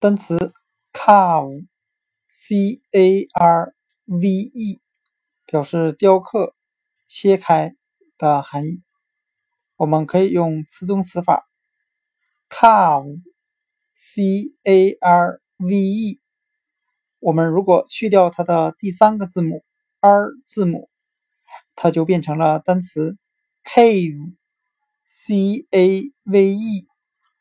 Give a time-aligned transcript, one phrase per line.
[0.00, 0.54] 单词
[0.92, 3.74] carve，c a r
[4.04, 4.80] v e，
[5.44, 6.54] 表示雕刻、
[7.04, 7.74] 切开
[8.16, 8.84] 的含义。
[9.74, 11.48] 我们可以用词中词法
[12.48, 14.22] carve，c
[14.62, 16.20] a r v e。
[17.18, 19.64] 我们如果去掉它的第三个字母
[19.98, 20.88] r 字母，
[21.74, 23.18] 它就变成了单词
[23.64, 26.86] cave，c a v e，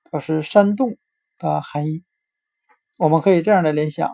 [0.10, 0.98] 表示山洞
[1.38, 2.07] 的含义。
[2.98, 4.10] 我们可以这样的联想：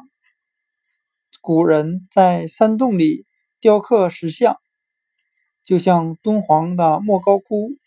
[1.39, 3.25] 古人在山洞里
[3.61, 4.57] 雕刻石像，
[5.63, 7.77] 就像敦煌的莫高窟，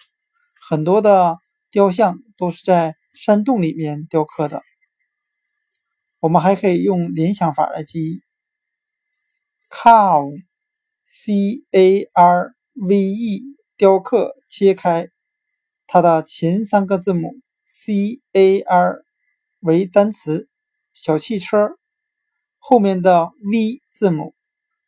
[0.58, 1.36] 很多的
[1.70, 4.62] 雕像都是在山洞里面雕刻的。
[6.18, 8.22] 我们还可以用联想法来记忆
[9.68, 13.42] ：carve，c a r v e，
[13.76, 15.10] 雕刻、切开，
[15.86, 17.34] 它的前三个字母
[17.66, 19.04] c a r
[19.60, 20.48] 为单词。
[20.96, 21.76] 小汽车
[22.56, 24.34] 后面的 V 字母，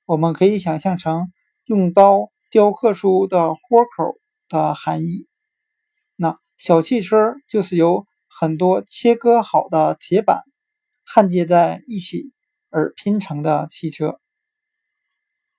[0.07, 1.31] 我们可以想象成
[1.67, 3.61] 用刀雕刻出的豁
[3.95, 5.29] 口的含义。
[6.17, 10.45] 那小汽车就是由很多切割好的铁板
[11.05, 12.33] 焊接在一起
[12.71, 14.19] 而拼成的汽车。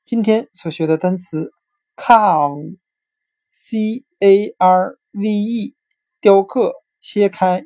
[0.03, 1.51] 今天所学的单词
[1.95, 5.75] carve，c a r v e，
[6.19, 7.65] 雕刻、切开，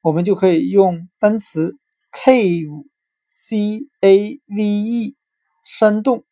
[0.00, 1.76] 我们就可以用单词。
[2.12, 5.16] Cave，c a v e，
[5.64, 6.24] 山洞，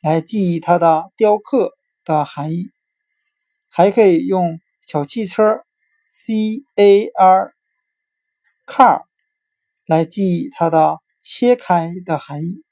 [0.00, 1.72] 来记忆它的雕刻
[2.04, 2.70] 的含义。
[3.70, 5.64] 还可以用小汽车
[6.08, 7.06] c a
[8.66, 9.02] r，car，
[9.86, 12.62] 来记忆它的切开的含义。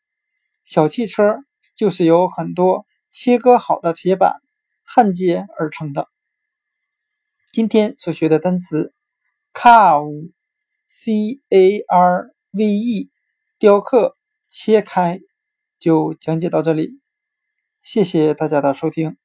[0.65, 1.39] 小汽车
[1.75, 4.37] 就是由很多切割好的铁板
[4.85, 6.09] 焊接而成的。
[7.53, 8.95] 今天所学的单词
[9.53, 10.23] ，car，car。
[12.53, 13.11] V.E.
[13.59, 15.21] 雕刻切开，
[15.79, 17.01] 就讲解到这里，
[17.83, 19.17] 谢谢大家的收听。